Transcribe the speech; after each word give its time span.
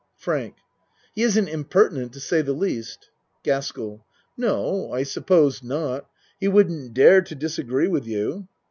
FRANK 0.15 0.55
He 1.13 1.21
isn't 1.21 1.47
impertinent 1.47 2.11
to 2.13 2.19
say 2.19 2.41
the 2.41 2.53
least. 2.53 3.11
GASKELL 3.43 4.03
No, 4.35 4.91
I 4.91 5.03
suppose 5.03 5.61
not. 5.61 6.09
He 6.39 6.47
wouldn't 6.47 6.95
dare 6.95 7.21
to 7.21 7.35
disagree 7.35 7.87
with 7.87 8.07
you. 8.07 8.47